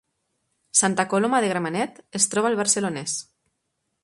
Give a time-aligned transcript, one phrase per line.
[0.79, 3.19] Santa Coloma de Gramenet es troba al Barcelonès